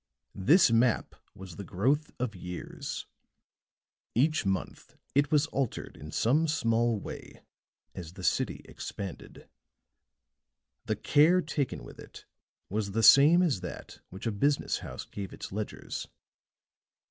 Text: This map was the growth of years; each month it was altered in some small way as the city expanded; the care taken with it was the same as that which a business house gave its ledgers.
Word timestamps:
This 0.33 0.71
map 0.71 1.13
was 1.35 1.57
the 1.57 1.63
growth 1.63 2.09
of 2.17 2.35
years; 2.35 3.05
each 4.15 4.47
month 4.47 4.95
it 5.13 5.29
was 5.29 5.45
altered 5.53 5.95
in 5.95 6.09
some 6.09 6.47
small 6.47 6.99
way 6.99 7.43
as 7.93 8.13
the 8.13 8.23
city 8.23 8.65
expanded; 8.65 9.47
the 10.85 10.95
care 10.95 11.39
taken 11.39 11.83
with 11.83 11.99
it 11.99 12.25
was 12.67 12.93
the 12.93 13.03
same 13.03 13.43
as 13.43 13.59
that 13.61 13.99
which 14.09 14.25
a 14.25 14.31
business 14.31 14.79
house 14.79 15.05
gave 15.05 15.33
its 15.33 15.51
ledgers. 15.51 16.07